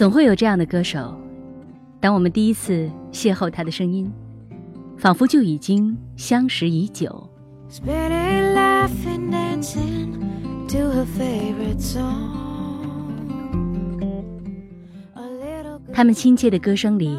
[0.00, 1.14] 总会有这样的歌手，
[2.00, 4.10] 当我们第一次邂逅他的声音，
[4.96, 7.28] 仿佛就已经相识已久。
[15.92, 17.14] 他们亲切的歌声里，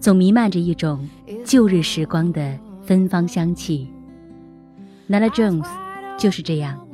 [0.00, 1.08] 总弥漫着一种
[1.44, 3.88] 旧日时光的芬芳香气。
[5.08, 5.68] Nala Jones
[6.18, 6.84] 就是这样，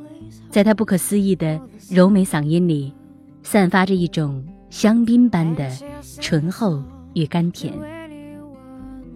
[0.51, 2.93] 在她不可思议的柔美嗓音里，
[3.43, 4.45] 散发着一种。
[4.71, 5.69] 香槟般的
[6.21, 6.83] 醇厚
[7.15, 7.75] 与甘甜，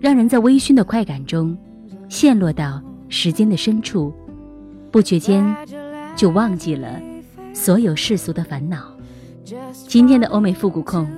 [0.01, 1.57] 让人在微醺的快感中
[2.09, 4.13] 陷落到时间的深处，
[4.91, 5.57] 不觉间
[6.17, 7.01] 就忘记了
[7.55, 8.93] 所有世俗的烦恼。
[9.89, 11.09] 今天的欧美复古控，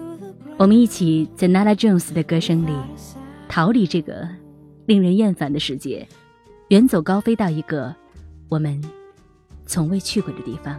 [0.58, 2.72] 我们一起在 Nala Jones 的歌声里
[3.48, 4.28] 逃离这个
[4.84, 6.06] 令人厌烦的世界，
[6.68, 7.94] 远走高飞到一个
[8.50, 8.80] 我们
[9.64, 10.78] 从未去过的地方。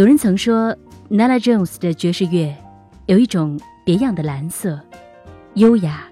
[0.00, 0.74] 有人曾说
[1.10, 2.56] ，Nala Jones 的爵士乐
[3.04, 4.80] 有一种别样的蓝色，
[5.56, 6.08] 优雅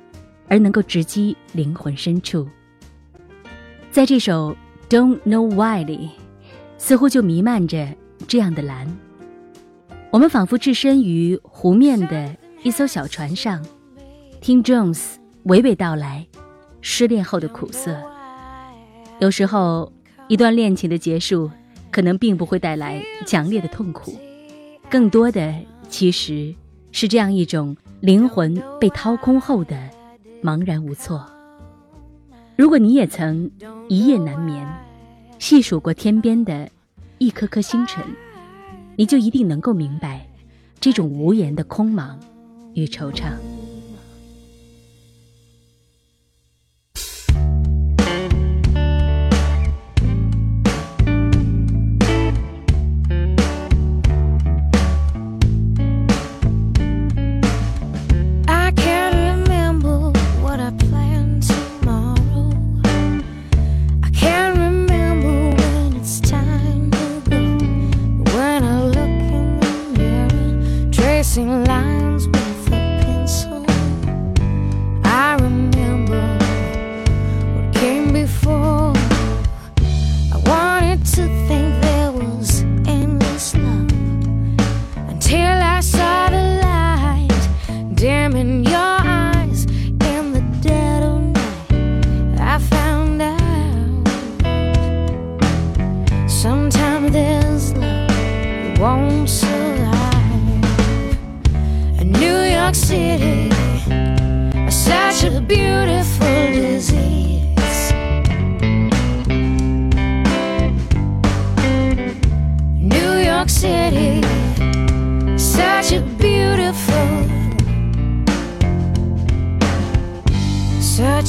[0.46, 2.46] 而能够直击灵魂深处。
[3.90, 4.54] 在这首
[4.90, 6.10] 《Don't Know Why》里，
[6.76, 7.88] 似乎就弥漫着
[8.26, 8.86] 这样的蓝。
[10.10, 13.64] 我们仿佛置身于湖面的一艘小船上，
[14.42, 15.14] 听 Jones
[15.46, 16.26] 娓娓道来
[16.82, 17.96] 失恋后的苦涩。
[19.18, 19.90] 有时候，
[20.28, 21.50] 一段恋情的结束。
[21.90, 24.18] 可能并不会带来强烈的痛苦，
[24.90, 25.54] 更多的
[25.88, 26.54] 其实
[26.92, 29.76] 是这样一种灵魂被掏空后的
[30.42, 31.24] 茫然无措。
[32.56, 33.50] 如果你也曾
[33.88, 34.66] 一夜难眠，
[35.38, 36.68] 细数过天边的
[37.18, 38.04] 一颗颗星辰，
[38.96, 40.26] 你就一定能够明白
[40.80, 42.16] 这种无言的空茫
[42.74, 43.32] 与惆怅。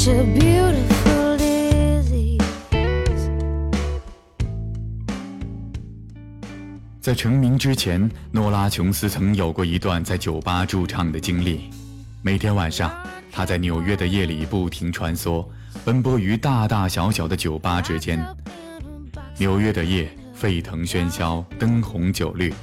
[0.10, 2.40] A beautiful disease.
[7.00, 11.70] 在成名之前，诺拉·琼斯曾有过一段在酒吧驻唱的经历。
[12.22, 12.92] 每天晚上，
[13.32, 15.46] 他在纽约的夜里不停穿梭，
[15.86, 18.24] 奔波于大大小小的酒吧之间。
[19.38, 22.54] 纽约的夜沸腾喧嚣，灯红酒绿。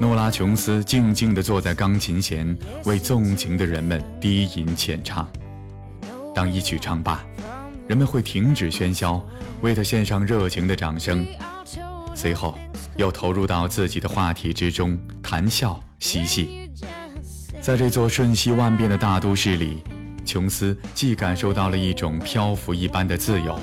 [0.00, 5.28] 诺拉·琼斯静静地坐在钢琴前，为纵情的人们低吟浅唱。
[6.42, 7.24] 当一曲唱罢，
[7.86, 9.24] 人们会停止喧嚣，
[9.60, 11.24] 为他献上热情的掌声。
[12.16, 12.58] 随后，
[12.96, 16.68] 又投入到自己的话题之中，谈笑嬉戏。
[17.60, 19.84] 在这座瞬息万变的大都市里，
[20.24, 23.56] 琼斯既感受到了一种漂浮一般的自由，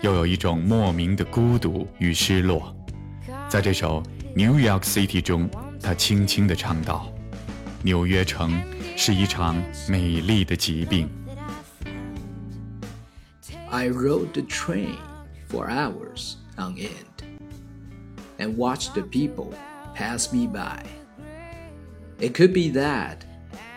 [0.00, 2.74] 又有一种莫名的孤独与失落。
[3.48, 4.02] 在这首
[4.34, 5.48] 《New York City》中，
[5.80, 7.08] 他轻轻地唱道
[7.82, 8.60] ：“纽约城
[8.96, 9.54] 是一场
[9.86, 11.08] 美丽的疾病。”
[13.74, 15.00] I rode the train
[15.48, 17.40] for hours on end
[18.38, 19.52] and watched the people
[19.94, 20.80] pass me by.
[22.20, 23.24] It could be that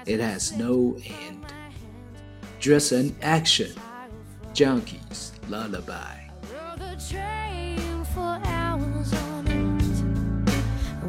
[0.05, 1.51] it has no end,
[2.59, 3.73] just an action
[4.53, 6.27] junkie's lullaby.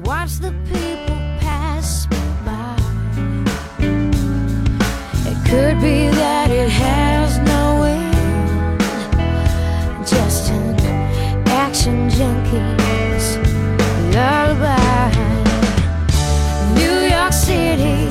[0.03, 2.07] Watch the people pass
[2.43, 2.79] by.
[5.31, 7.18] It could be that it has
[12.19, 13.37] junkie's
[14.13, 15.13] lullaby.
[16.75, 18.09] New York City,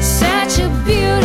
[0.00, 1.23] such a beautiful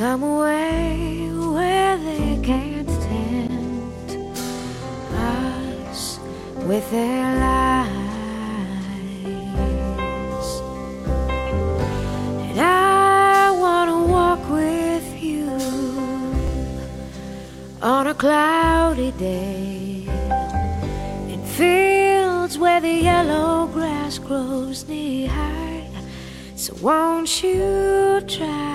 [0.00, 4.16] Come away where they can't tempt
[5.14, 6.18] us
[6.66, 7.90] with their lies.
[12.48, 15.50] And I want to walk with you
[17.82, 20.08] on a cloudy day
[21.28, 25.90] in fields where the yellow grass grows knee high.
[26.56, 28.69] So won't you try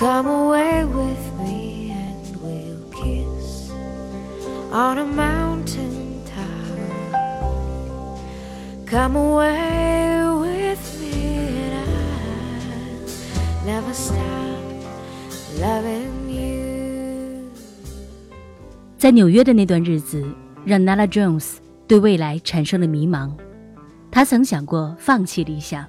[0.00, 3.70] come away with me and we'll kiss
[4.72, 6.40] on a mountain top.
[8.86, 11.86] Come away with me and
[13.60, 14.16] I'll never stop
[15.60, 17.50] loving you.
[18.96, 20.24] 在纽约的那段日子，
[20.64, 23.30] 让 Nala Jones 对未来产生了迷茫。
[24.10, 25.84] 她曾想过放弃理想，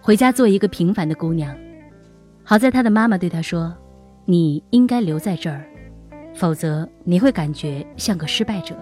[0.00, 1.52] 回家做一个平凡的姑娘。
[2.48, 3.76] 好在他的妈妈对他说
[4.24, 5.64] ：“你应该留在这儿，
[6.32, 8.76] 否则你会感觉像个失败者。”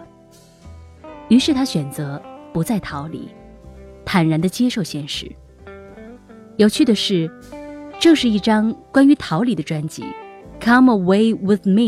[1.31, 2.21] 于是他选择
[2.53, 3.27] 不再逃离，
[4.05, 5.35] 坦然地接受现实。
[6.59, 7.31] 有趣的是，
[7.99, 10.03] 正是一张关于逃离的专辑
[10.63, 11.81] 《Come Away with Me》，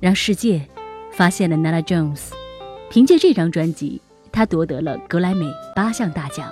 [0.00, 0.66] 让世界
[1.12, 2.30] 发现了 Nana Jones。
[2.88, 4.00] 凭借这张专辑，
[4.32, 6.50] 她夺得了格莱美八项大奖，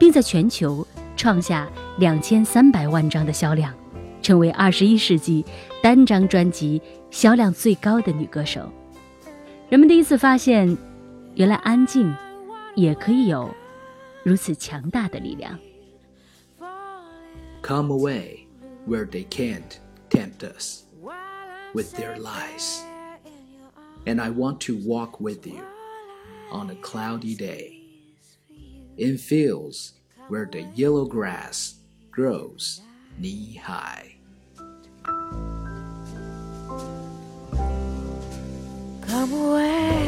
[0.00, 0.84] 并在全球
[1.17, 3.73] 创下两千三百万张的销量，
[4.21, 5.45] 成为二十一世纪
[5.81, 8.71] 单张专辑销量最高的女歌手。
[9.69, 10.77] 人们第一次发现，
[11.35, 12.13] 原来安静
[12.75, 13.49] 也可以有
[14.23, 15.57] 如此强大的力量。
[17.61, 18.45] Come away
[18.87, 19.77] where they can't
[20.09, 20.83] tempt us
[21.73, 22.81] with their lies.
[24.05, 25.61] And I want to walk with you
[26.51, 27.79] on a cloudy day
[28.97, 29.93] in fields
[30.28, 31.76] where the yellow grass
[32.10, 32.80] grows
[33.18, 34.14] knee high.
[39.06, 40.07] Come away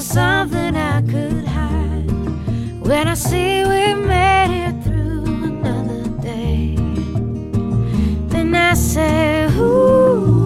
[0.00, 2.10] something I could hide.
[2.82, 6.76] When I see we made it through another day,
[8.28, 10.40] then I say, Ooh,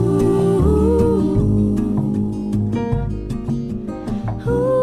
[4.46, 4.74] ooh.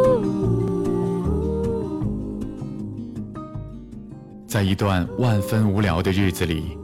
[4.48, 6.78] 在一段万分无聊的日子里，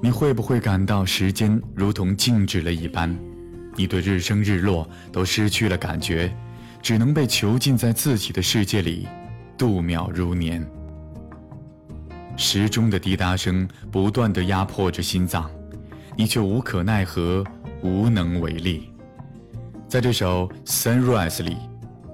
[0.00, 3.16] 你会不会感到时间如同静止了一般？
[3.76, 6.34] 你对日升日落都失去了感觉，
[6.82, 9.06] 只能被囚禁在自己的世界里，
[9.56, 10.66] 度秒如年。
[12.36, 15.48] 时钟的滴答声不断地压迫着心脏，
[16.16, 17.44] 你却无可奈何，
[17.82, 18.90] 无能为力。
[19.86, 21.56] 在这首《Sunrise》里，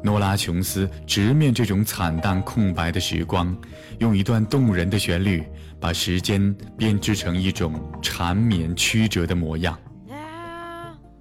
[0.04, 3.56] 诺拉·琼斯直面这种惨淡空白的时光，
[4.00, 5.42] 用一段动人的旋律，
[5.80, 9.78] 把时间编织成一种缠绵曲折的模样。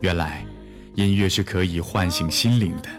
[0.01, 0.45] 原来，
[0.95, 2.89] 音乐是可以唤醒心灵的，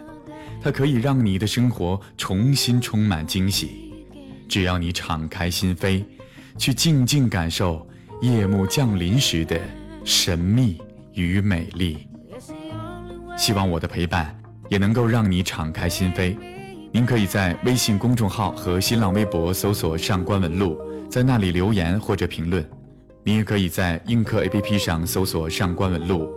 [0.61, 3.93] 它可以让你的生活重新充满惊喜。
[4.47, 6.03] 只要你敞开心扉，
[6.57, 7.87] 去静静感受
[8.21, 9.59] 夜幕降临时的
[10.03, 10.81] 神秘
[11.13, 12.07] 与美丽。
[13.37, 14.37] 希望我的陪伴
[14.69, 16.35] 也能够让你敞开心扉。
[16.91, 20.75] 您可以在微信公众号和新浪微博搜索“上官文露”，
[21.07, 22.67] 在那里留言或者评论。
[23.23, 26.27] 您也可以在映客 APP 上搜索“上官文露”。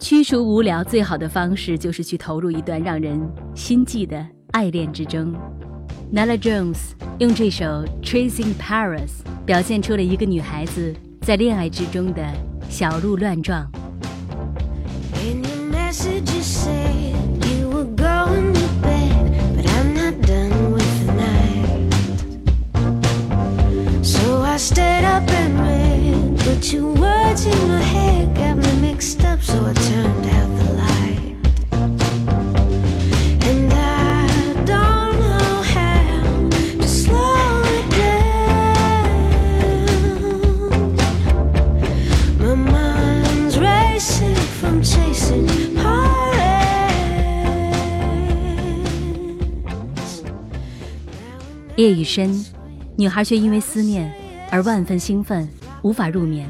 [0.00, 3.20] 驱除无聊最好的方式就是去投入一段让人
[3.54, 5.30] 心悸的爱恋之中。
[6.10, 6.78] Nella Jones
[7.18, 7.64] 用这首
[8.02, 8.96] 《Tracing Paris》
[9.44, 12.26] 表现出了一个女孩子在恋爱之中的
[12.70, 13.70] 小鹿乱撞。
[15.22, 17.14] In your message, you said
[17.46, 21.90] you were going to bed, but I'm not done with the night.
[24.02, 29.19] So I stayed up and read, but your words in my head got me mixed
[51.76, 52.44] 夜已深，
[52.94, 54.12] 女孩却因为思念
[54.50, 55.48] 而万分兴奋，
[55.80, 56.46] 无法入眠。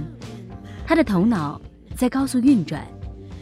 [0.85, 1.61] 她的头脑
[2.01, 2.83] 在高速运转，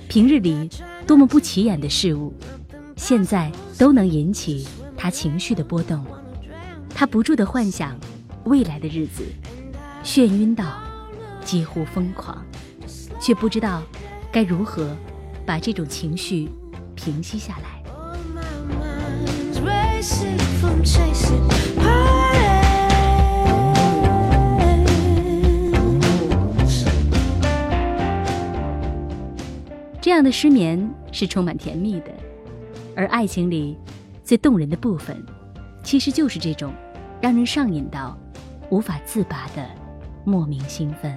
[0.09, 0.69] 平日里
[1.07, 2.35] 多么不起眼的事物，
[2.97, 4.67] 现在都能引起
[4.97, 6.05] 他情绪的波动。
[6.93, 7.97] 他不住地幻想
[8.47, 9.23] 未来的日子，
[10.03, 10.83] 眩晕到
[11.45, 12.45] 几乎疯狂，
[13.21, 13.81] 却不知道
[14.33, 14.91] 该如何
[15.47, 16.51] 把这种情绪
[16.97, 17.81] 平息下来。
[30.19, 32.11] 这样的失眠是充满甜蜜的，
[32.97, 33.79] 而爱情里
[34.25, 35.25] 最动人的部分，
[35.85, 36.75] 其实就是这种
[37.21, 38.19] 让人上瘾到
[38.69, 39.65] 无法自拔的
[40.25, 41.17] 莫名兴奋。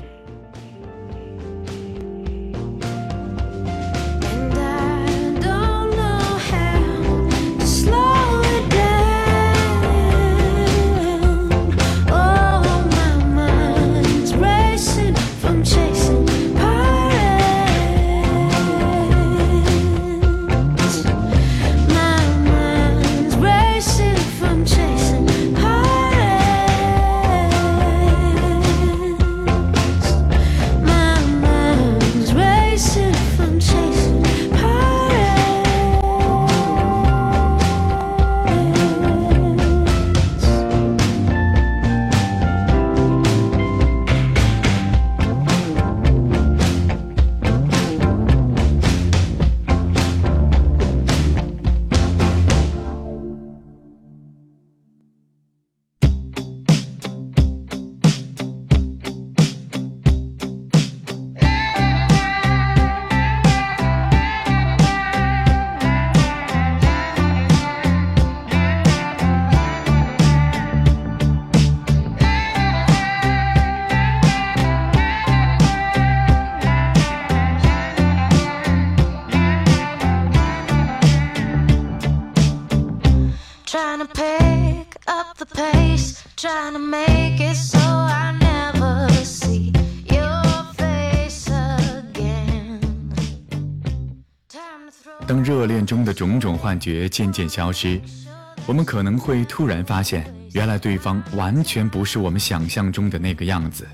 [96.81, 98.01] 觉渐渐消失，
[98.65, 103.87] 我们可能会突然发现，原来对方完全不是我们想象中的那个样子。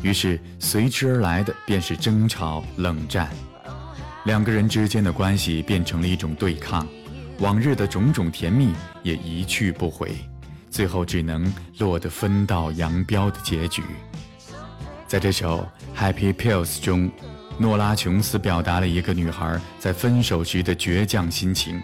[0.00, 3.28] 于是随之而来的便是争吵、冷战，
[4.26, 6.86] 两个人之间的关系变成了一种对抗，
[7.40, 8.72] 往日的种种甜蜜
[9.02, 10.14] 也一去不回，
[10.70, 13.82] 最后只能落得分道扬镳的结局。
[15.08, 15.66] 在这首
[15.98, 17.10] 《Happy Pills》中，
[17.56, 21.80] 诺拉·琼斯表达了一个女孩在分手时的倔强心情。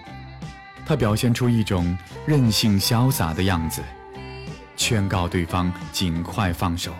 [0.91, 3.81] 他表现出一种任性潇洒的样子，
[4.77, 6.93] 劝告对方尽快放手。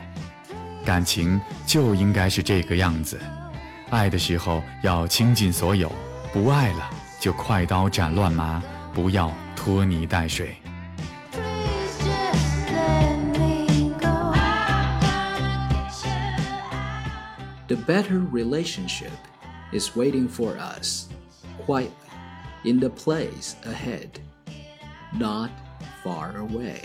[0.85, 3.21] 感情就应该是这个样子，
[3.91, 5.91] 爱的时候要倾尽所有，
[6.33, 8.63] 不爱了就快刀斩乱麻，
[8.95, 10.55] 不要拖泥带水。
[17.67, 19.11] The better relationship
[19.73, 21.09] is waiting for us
[21.67, 21.91] quietly.
[22.65, 24.21] In the place ahead,
[25.15, 25.51] not
[26.03, 26.81] far away.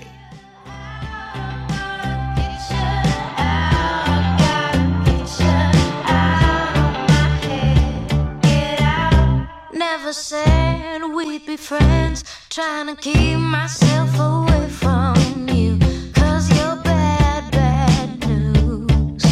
[9.73, 12.23] Never said we'd be friends.
[12.49, 15.77] Trying to keep myself away from you.
[16.13, 19.23] Cause you're bad, bad news.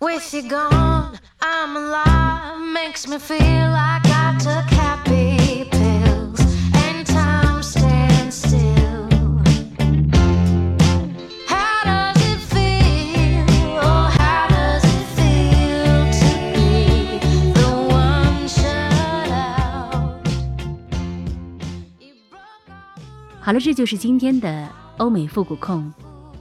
[0.00, 2.60] With you gone, I'm alive.
[2.72, 4.07] Makes me feel like
[23.58, 24.68] 好了，这就是今天的
[24.98, 25.92] 欧美复古控。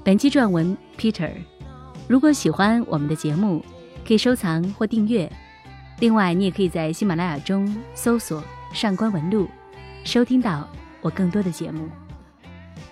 [0.03, 1.32] 本期撰文 Peter。
[2.08, 3.65] 如果喜欢我们的节目，
[4.08, 5.27] 可以收藏或订阅。
[5.99, 9.47] 另外，你也可以在喜马拉雅中搜索“上官文录”，
[10.06, 10.69] 收听到
[11.01, 11.89] 我更多的节目。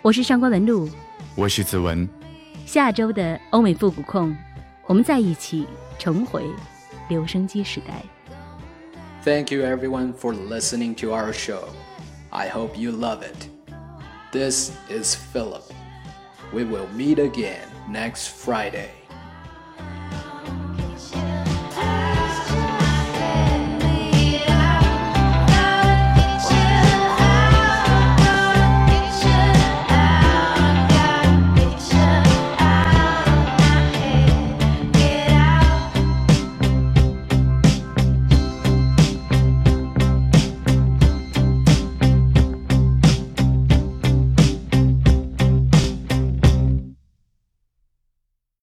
[0.02, 0.90] 我是上官文录，
[1.36, 2.10] 我是子文。
[2.66, 4.36] 下周的欧美复古控，
[4.88, 5.68] 我们在一起
[6.00, 6.44] 重回
[7.10, 8.04] 留声机时代。
[9.24, 11.66] Thank you everyone for listening to our show.
[12.32, 13.55] I hope you love it.
[14.36, 15.64] This is Philip.
[16.52, 19.05] We will meet again next Friday.